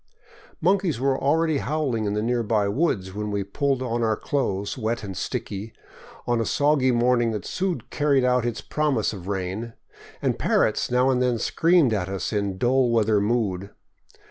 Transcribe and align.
Monkeys 0.61 0.99
were 0.99 1.15
already 1.15 1.59
howling 1.59 2.05
in 2.05 2.15
the 2.15 2.23
nearby 2.23 2.67
woods 2.67 3.13
when 3.13 3.29
we 3.29 3.43
pulled 3.43 3.83
on 3.83 4.01
our 4.01 4.15
clothes, 4.17 4.75
wet 4.75 5.03
and 5.03 5.15
sticky, 5.15 5.73
in 6.27 6.41
a 6.41 6.43
soggy 6.43 6.89
morning 6.89 7.29
that 7.29 7.45
soon 7.45 7.81
carried 7.91 8.23
out 8.23 8.43
its 8.43 8.61
promise 8.61 9.13
of 9.13 9.27
rain; 9.27 9.73
and 10.19 10.39
parrots 10.39 10.89
now 10.89 11.11
and 11.11 11.21
then 11.21 11.37
screamed 11.37 11.93
at 11.93 12.09
us 12.09 12.33
in 12.33 12.57
dull 12.57 12.89
weather 12.89 13.21
mood. 13.21 13.69